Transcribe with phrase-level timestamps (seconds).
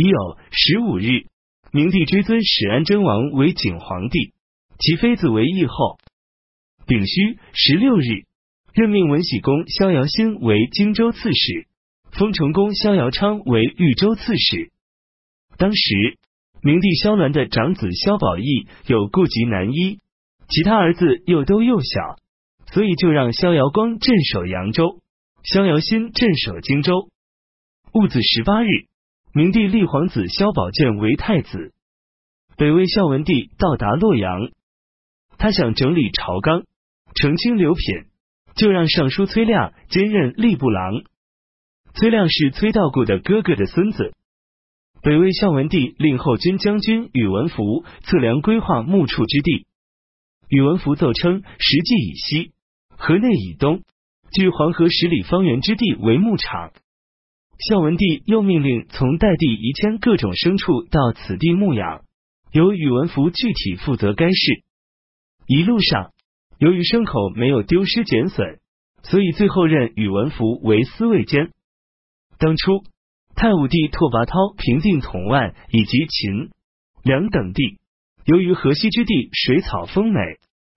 [0.00, 1.26] 已有十五日，
[1.72, 4.32] 明帝追尊始安贞王为景皇帝，
[4.78, 5.98] 其妃子为义后。
[6.86, 8.24] 丙戌十六日，
[8.72, 11.66] 任命文喜公萧遥新为荆州刺史，
[12.12, 14.72] 封成公萧遥昌为豫州刺史。
[15.58, 16.16] 当时，
[16.62, 19.98] 明帝萧鸾的长子萧宝义有顾及南一，
[20.48, 22.16] 其他儿子又都幼小，
[22.72, 24.98] 所以就让萧遥光镇守扬州，
[25.42, 27.10] 萧遥新镇守荆州。
[27.92, 28.88] 戊子十八日。
[29.32, 31.72] 明帝立皇子萧宝卷为太子。
[32.56, 34.50] 北魏孝文帝到达洛阳，
[35.38, 36.64] 他想整理朝纲，
[37.14, 38.06] 澄清流品，
[38.56, 41.04] 就让尚书崔亮兼任吏部郎。
[41.94, 44.14] 崔亮是崔道固的哥哥的孙子。
[45.00, 49.66] 北魏孝文帝令后军将军宇文福测量规划牧畜之地。
[50.48, 52.52] 宇文福奏称，实际以西、
[52.96, 53.82] 河内以东，
[54.32, 56.72] 距黄河十里方圆之地为牧场。
[57.68, 62.04] 孝文帝又命令从代地移迁各种牲畜到此地牧养，
[62.52, 64.62] 由宇文福具体负责该事。
[65.46, 66.12] 一路上，
[66.58, 68.60] 由于牲口没有丢失减损，
[69.02, 71.50] 所以最后任宇文福为司卫监。
[72.38, 72.82] 当初
[73.34, 76.48] 太武帝拓跋焘平定统万以及秦、
[77.02, 77.78] 梁等地，
[78.24, 80.20] 由于河西之地水草丰美，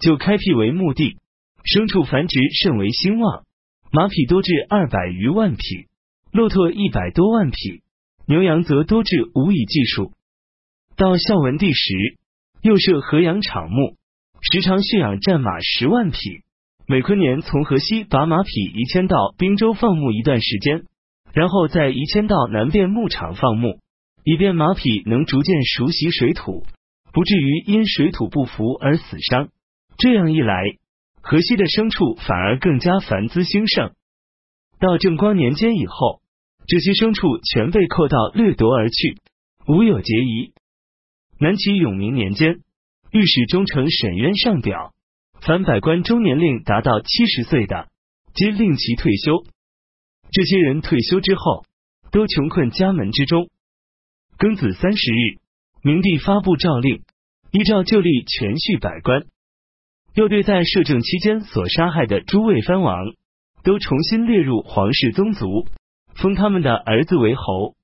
[0.00, 1.18] 就开辟为牧地，
[1.62, 3.44] 牲畜繁殖甚为兴旺，
[3.92, 5.86] 马匹多至二百余万匹。
[6.34, 7.84] 骆驼一百多万匹，
[8.26, 10.10] 牛羊则多至无以计数。
[10.96, 12.18] 到孝文帝时，
[12.60, 13.94] 又设河阳场牧，
[14.40, 16.18] 时常驯养战马十万匹。
[16.88, 20.86] 每坤年从河西把马匹移迁到滨州放牧一段时间，
[21.32, 23.78] 然后再移迁到南边牧场放牧，
[24.24, 26.66] 以便马匹能逐渐熟悉水土，
[27.12, 29.50] 不至于因水土不服而死伤。
[29.98, 30.64] 这样一来，
[31.22, 33.92] 河西的牲畜反而更加繁滋兴盛。
[34.80, 36.23] 到正光年间以后。
[36.66, 39.18] 这些牲畜全被扣到掠夺而去，
[39.66, 40.52] 无有结疑。
[41.38, 42.60] 南齐永明年间，
[43.10, 44.94] 御史中丞沈渊上表，
[45.40, 47.88] 凡百官中年龄达到七十岁的，
[48.34, 49.44] 皆令其退休。
[50.32, 51.64] 这些人退休之后，
[52.10, 53.50] 都穷困家门之中。
[54.38, 55.38] 庚子三十日，
[55.82, 57.02] 明帝发布诏令，
[57.52, 59.26] 依照旧例全叙百官，
[60.14, 63.12] 又对在摄政期间所杀害的诸位藩王，
[63.62, 65.68] 都重新列入皇室宗族。
[66.16, 67.74] 封他们的儿子为侯。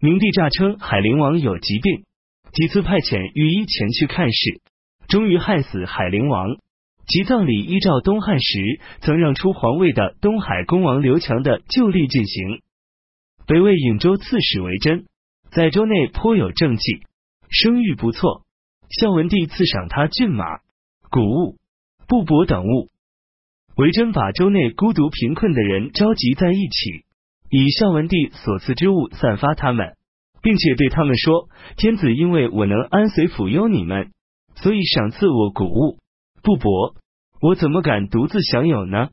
[0.00, 2.04] 明帝诈称海陵王有疾病，
[2.52, 4.60] 几次派遣御医前去看视，
[5.08, 6.56] 终于害死海陵王。
[7.06, 12.60] 其葬礼依照东汉时曾让出皇位的东海公王刘强的旧例进行。
[13.46, 15.04] 北魏颍州刺史为真，
[15.50, 17.02] 在州内颇有政绩，
[17.50, 18.42] 声誉不错。
[18.88, 20.44] 孝文帝赐赏他骏马、
[21.10, 21.56] 谷物、
[22.08, 22.90] 布帛等物。
[23.76, 27.04] 维真把州内孤独贫困的人召集在一起。
[27.56, 29.94] 以孝文帝所赐之物散发他们，
[30.42, 31.48] 并且对他们说
[31.78, 34.10] ：“天子因为我能安随抚优你们，
[34.56, 35.98] 所以赏赐我谷物、
[36.42, 36.96] 布帛。
[37.40, 39.10] 我怎么敢独自享有呢？”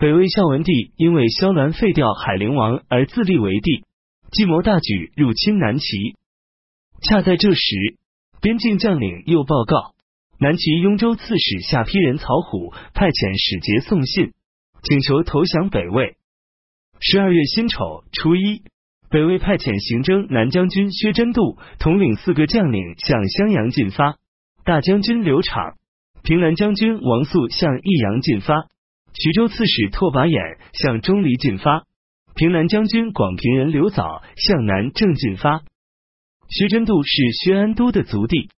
[0.00, 3.84] 北魏孝文帝因为萧鸾废掉海陵王而自立为帝，
[4.32, 6.16] 计谋大举入侵南齐。
[7.02, 7.60] 恰在这时，
[8.40, 9.92] 边境将领又报告，
[10.38, 14.32] 南齐雍州刺史下邳人曹虎派遣使节送信，
[14.82, 16.16] 请求投降北魏。
[17.02, 18.62] 十二月辛丑初一，
[19.08, 24.18] 北魏派遣行征南将军薛真度统领四个将领向襄阳进发，
[24.64, 25.76] 大将军刘昶、
[26.22, 28.68] 平南将军王肃向益阳进发，
[29.14, 31.84] 徐州刺史拓跋衍向钟离进发，
[32.34, 35.62] 平南将军广平人刘藻向南郑进发。
[36.50, 38.50] 薛真度是薛安都的族弟，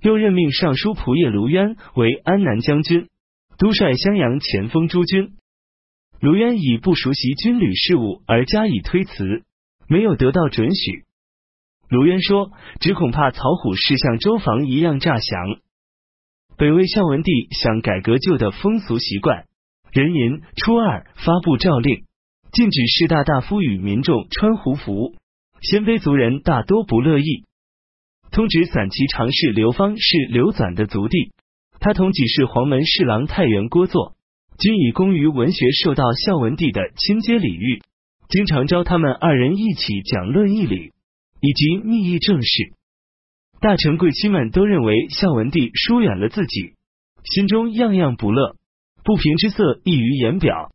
[0.00, 3.08] 又任命尚书仆射卢渊为安南将军，
[3.58, 5.34] 督率襄阳前锋诸军。
[6.20, 9.44] 卢渊以不熟悉军旅事务而加以推辞，
[9.86, 11.04] 没有得到准许。
[11.88, 15.60] 卢渊说：“只恐怕曹虎是像周防一样诈降。”
[16.58, 19.46] 北魏孝文帝想改革旧的风俗习惯，
[19.92, 22.02] 壬寅初二发布诏令，
[22.50, 25.14] 禁止士大大夫与民众穿胡服。
[25.60, 27.44] 鲜卑族人大多不乐意。
[28.32, 31.32] 通直散骑常侍刘芳是刘纂的族弟，
[31.78, 34.16] 他同己是黄门侍郎太原郭作。
[34.58, 37.80] 均以功于文学受到孝文帝的亲接礼遇，
[38.28, 40.92] 经常招他们二人一起讲论义理
[41.40, 42.72] 以及密议政事。
[43.60, 46.74] 大臣贵戚们都认为孝文帝疏远了自己，
[47.24, 48.56] 心中样样不乐，
[49.04, 50.72] 不平之色溢于言表。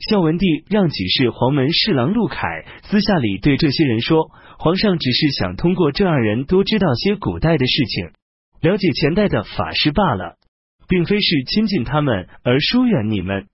[0.00, 2.40] 孝文帝让己是黄门侍郎陆凯
[2.84, 8.10] 私下里对这些人说：“皇上只是想通过这二人多知道些古代的事情，
[8.60, 10.36] 了解前代的法事罢了。”
[10.88, 13.46] 并非是亲近他们而疏远你们，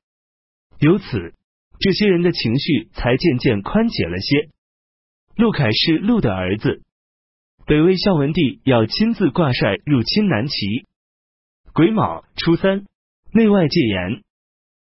[0.78, 1.34] 由此
[1.80, 4.48] 这些人的情绪才渐渐宽解了些。
[5.36, 6.82] 陆凯是陆的儿子。
[7.66, 10.86] 北魏孝文帝要亲自挂帅入侵南齐。
[11.72, 12.84] 癸卯初三，
[13.32, 14.22] 内外戒严。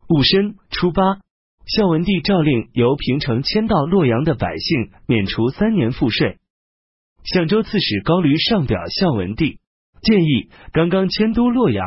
[0.09, 1.21] 戊申初八，
[1.67, 6.39] 孝文帝诏令由平城迁到洛阳的百姓免除三年赋税。
[7.23, 9.61] 相州刺史高驴上表孝文帝，
[10.03, 11.85] 建议刚刚迁都洛阳，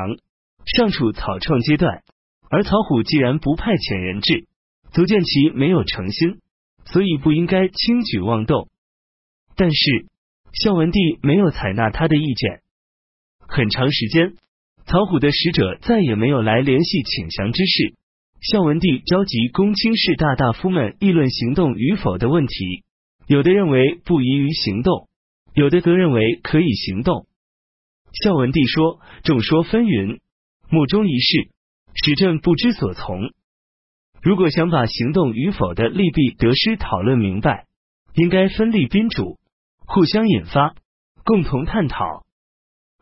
[0.75, 2.03] 尚处草创阶段，
[2.49, 4.45] 而曹虎既然不派遣人质，
[4.91, 6.39] 足见其没有诚心，
[6.85, 8.69] 所以不应该轻举妄动。
[9.55, 10.05] 但是
[10.53, 12.61] 孝文帝没有采纳他的意见。
[13.39, 14.35] 很长时间，
[14.85, 17.95] 曹虎的使者再也没有来联系请降之事。
[18.41, 22.83] 孝文帝召集公卿士大大夫们议论行动与否的问题，
[23.25, 25.07] 有的认为不宜于行动，
[25.55, 27.25] 有的则认为可以行动。
[28.23, 30.19] 孝文帝说：“众说纷纭，
[30.69, 31.49] 目中一事，
[31.93, 33.31] 使朕不知所从。
[34.21, 37.65] 如果想把行动与否的利弊得失讨论明白，
[38.13, 39.37] 应该分立宾主，
[39.85, 40.75] 互相引发，
[41.23, 42.25] 共同探讨，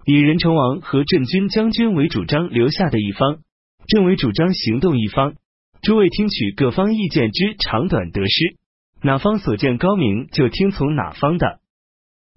[0.05, 3.39] 以任成王和镇军将军为主张留下的一方。”
[3.87, 5.35] 朕为主张行动一方，
[5.83, 8.57] 诸位听取各方意见之长短得失，
[9.03, 11.59] 哪方所见高明，就听从哪方的。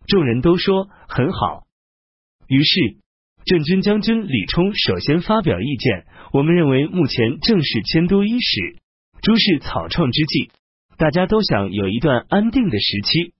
[0.06, 1.62] 众人都说很好。
[2.48, 2.98] 于是
[3.44, 8.76] 镇军将军李冲首先发表意见：我们认为目前正是迁都伊始，
[9.22, 10.50] 诸事草创之际，
[10.96, 13.34] 大家都想有一段安定的时期。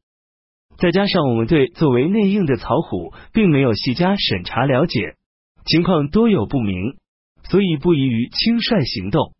[0.79, 5.17] 再加上我们对作为内应的曹虎，并没有细加审查了解，
[5.65, 6.97] 情况多有不明。
[7.50, 9.33] 所以不宜于轻率行动。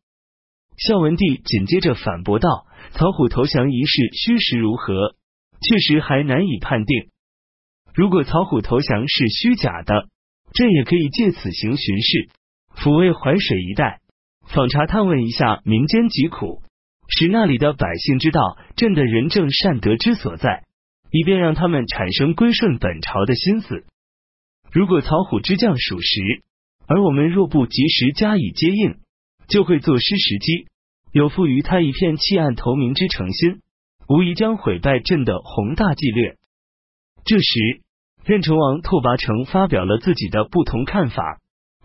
[0.79, 2.65] 孝文帝紧接着反驳道
[2.97, 5.15] ：“曹虎投降一事虚实如何？
[5.61, 7.11] 确实还难以判定。
[7.93, 10.09] 如果曹虎投降是虚假的，
[10.53, 12.29] 朕也可以借此行巡视，
[12.77, 14.01] 抚慰淮水一带，
[14.47, 16.63] 访查探问一下民间疾苦，
[17.09, 20.65] 使那里的百姓知道朕的仁政善德之所在，
[21.11, 23.85] 以便让他们产生归顺本朝的心思。
[24.73, 26.43] 如果曹虎之将属实。”
[26.91, 28.97] 而我们若不及时加以接应，
[29.47, 30.69] 就会坐失时机，
[31.13, 33.61] 有负于他一片弃暗投明之诚心，
[34.09, 36.39] 无疑将毁败朕的宏大计略。
[37.27, 37.83] 这时，
[38.25, 41.39] 任城王拓跋成发表了自己的不同看法。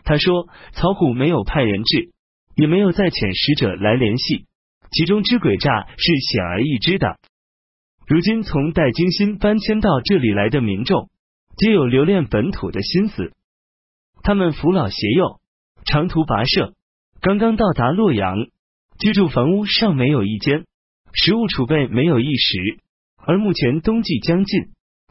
[0.04, 2.12] 他说：“曹虎没有派人质，
[2.56, 4.46] 也没有再遣使者来联系，
[4.92, 7.18] 其中之诡诈是显而易知的。
[8.06, 11.10] 如今从代京新搬迁到这里来的民众，
[11.56, 13.32] 皆有留恋本土的心思。”
[14.24, 15.40] 他们扶老携幼，
[15.86, 16.74] 长途跋涉，
[17.22, 18.38] 刚刚到达洛阳，
[19.00, 20.66] 居住房屋尚没有一间，
[21.14, 22.80] 食物储备没有一时。
[23.26, 24.68] 而目前冬季将近，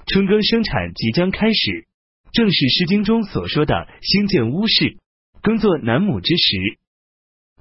[0.07, 1.87] 春耕生产即将开始，
[2.33, 4.99] 正是《诗经》中所说的“兴建屋室，
[5.43, 6.79] 耕作南亩”之时。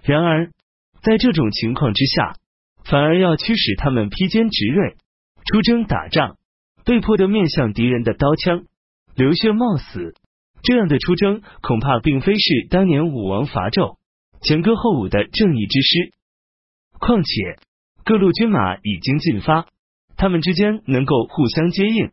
[0.03, 0.51] 然而，
[1.03, 2.35] 在这种情况之下，
[2.83, 4.95] 反而要驱使他们披坚执锐，
[5.45, 6.38] 出征打仗，
[6.83, 8.65] 被迫的面向敌人的刀枪，
[9.15, 10.15] 流血冒死。
[10.63, 13.97] 这样的出征，恐怕并非是当年武王伐纣、
[14.41, 16.13] 前歌后舞的正义之师。
[16.99, 17.57] 况且
[18.03, 19.67] 各路军马已经进发，
[20.17, 22.11] 他们之间能够互相接应。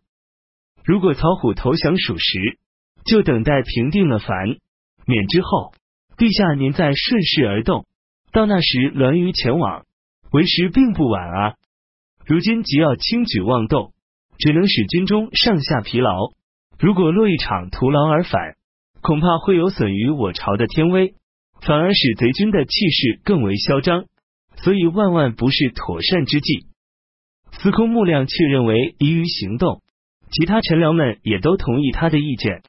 [0.88, 2.58] 如果曹虎投降属实，
[3.04, 4.56] 就等待平定了樊
[5.04, 5.74] 免之后，
[6.16, 7.84] 陛下您再顺势而动，
[8.32, 9.84] 到那时栾舆前往，
[10.32, 11.54] 为时并不晚啊！
[12.24, 13.92] 如今即要轻举妄动，
[14.38, 16.32] 只能使军中上下疲劳。
[16.78, 18.56] 如果落一场徒劳而返，
[19.02, 21.12] 恐怕会有损于我朝的天威，
[21.60, 24.06] 反而使贼军的气势更为嚣张，
[24.56, 26.64] 所以万万不是妥善之计。
[27.52, 29.82] 司空穆亮却认为宜于行动，
[30.30, 32.62] 其他臣僚们也都同意他的意见。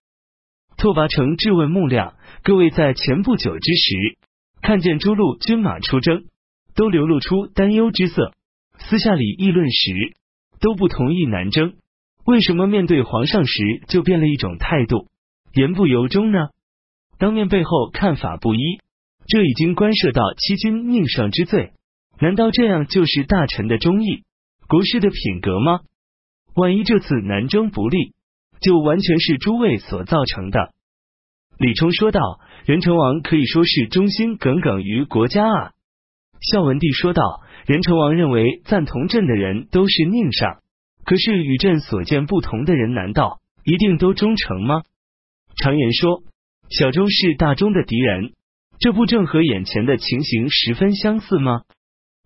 [0.78, 4.18] 拓跋成质问穆亮：“各位在前不久之时，
[4.62, 6.24] 看见诸路军马出征，
[6.76, 8.34] 都流露出担忧之色，
[8.78, 9.92] 私下里议论时，
[10.60, 11.74] 都不同意南征。”
[12.26, 15.08] 为什么面对皇上时就变了一种态度，
[15.54, 16.50] 言不由衷呢？
[17.18, 18.80] 当面背后看法不一，
[19.28, 21.72] 这已经关涉到欺君佞上之罪。
[22.20, 24.24] 难道这样就是大臣的忠义、
[24.68, 25.82] 国师的品格吗？
[26.56, 28.14] 万一这次南征不利，
[28.62, 30.74] 就完全是诸位所造成的。
[31.58, 35.72] 李冲说道：“任成王可以说是忠心耿耿于国家啊。”
[36.42, 40.60] 孝文帝说道：“任成王认为赞同朕的人都是佞上。”
[41.06, 44.84] 可是与朕所见不同的人，难道一定都忠诚吗？
[45.56, 46.24] 常言说，
[46.70, 48.34] 小忠是大忠的敌人，
[48.80, 51.64] 这不正和眼前的情形十分相似吗？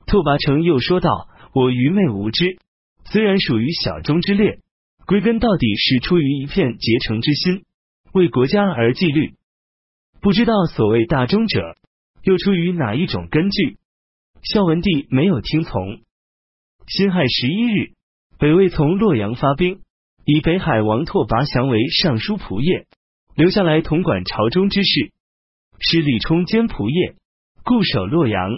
[0.06, 2.58] 拓跋成又说道：“我愚昧无知，
[3.06, 4.60] 虽然属于小忠之列，
[5.06, 7.64] 归根到底是出于一片竭诚之心，
[8.14, 9.36] 为国家而纪律。
[10.22, 11.76] 不知道所谓大忠者，
[12.24, 13.78] 又出于哪一种根据？”
[14.44, 16.02] 孝文帝没有听从。
[16.88, 17.94] 辛亥十一日。
[18.40, 19.80] 北魏从洛阳发兵，
[20.26, 22.88] 以北海王拓跋祥为尚书仆射，
[23.36, 25.14] 留下来统管朝中之事。
[25.80, 27.16] 使李冲兼仆射，
[27.64, 28.50] 固守洛阳。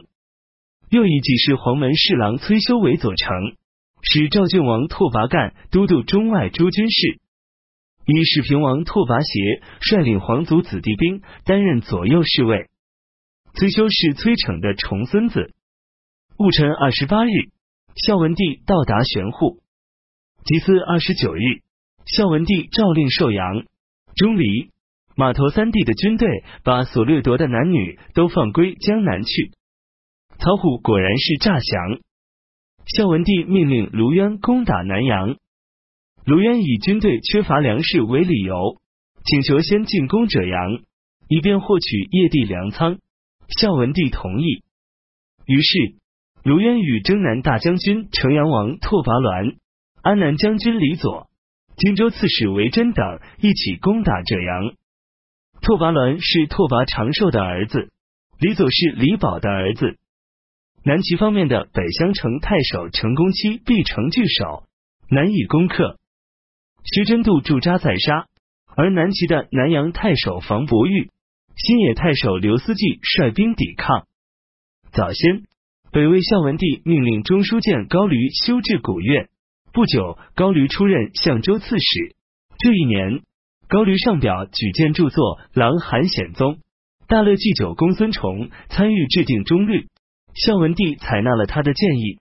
[0.89, 3.29] 又以济世黄门侍郎崔修为左丞，
[4.07, 7.19] 使赵郡王拓跋干都督中外诸军事。
[8.05, 12.69] 以始平王拓跋协率领皇族子弟兵担任左右侍卫。
[13.55, 15.53] 崔修是崔逞的重孙子。
[16.37, 17.29] 戊辰二十八日，
[17.95, 19.59] 孝文帝到达玄户。
[20.43, 21.63] 祭祀二十九日，
[22.05, 23.65] 孝文帝诏令寿阳、
[24.15, 24.69] 钟离、
[25.15, 29.51] 马头三地的军队把所掠夺的男女都放归江南去。
[30.37, 32.04] 曹虎果然是诈降。
[32.85, 35.37] 孝文帝命令卢渊攻打南阳。
[36.23, 38.79] 卢渊以军队缺乏粮食为理由，
[39.23, 40.79] 请求先进攻者阳，
[41.27, 42.99] 以便获取业地粮仓。
[43.47, 44.63] 孝文帝同意。
[45.45, 45.95] 于是，
[46.43, 49.55] 卢渊与征南大将军城阳王拓跋卵、
[50.01, 51.27] 安南将军李左、
[51.77, 54.73] 荆州刺史韦真等一起攻打者阳。
[55.61, 57.91] 拓跋卵是拓跋长寿的儿子，
[58.39, 59.97] 李左是李宝的儿子。
[60.87, 64.65] 南齐方面的北乡城太守成公期必成据守，
[65.09, 65.97] 难以攻克。
[66.83, 68.27] 薛真度驻扎在沙，
[68.75, 71.09] 而南齐的南阳太守房伯玉、
[71.57, 74.05] 新野太守刘思济率兵抵抗。
[74.91, 75.45] 早先，
[75.91, 79.27] 北魏孝文帝命令中书监高驴修治古乐，
[79.73, 82.15] 不久，高驴出任相州刺史。
[82.59, 83.23] 这一年，
[83.67, 86.59] 高驴上表举荐著作郎韩显宗、
[87.07, 89.87] 大乐祭酒公孙崇参与制定中律，
[90.35, 92.19] 孝文帝采纳了他的建议。